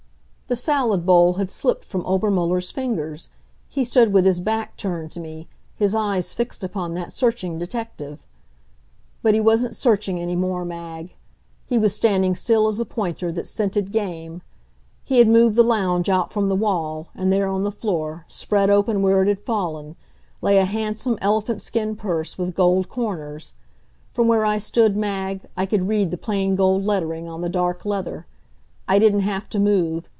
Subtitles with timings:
[0.47, 3.29] The salad bowl had slipped from Obermuller's fingers.
[3.69, 8.27] He stood with his back turned to me, his eyes fixed upon that searching detective.
[9.23, 11.15] But he wasn't searching any more, Mag.
[11.65, 14.41] He was standing still as a pointer that's scented game.
[15.05, 18.69] He had moved the lounge out from the wall, and there on the floor, spread
[18.69, 19.95] open where it had fallen,
[20.41, 23.53] lay a handsome elephant skin purse, with gold corners.
[24.11, 27.85] From where I stood, Mag, I could read the plain gold lettering on the dark
[27.85, 28.27] leather.
[28.85, 30.09] I didn't have to move.